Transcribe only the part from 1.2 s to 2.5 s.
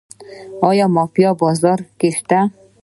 په بازار کې شته؟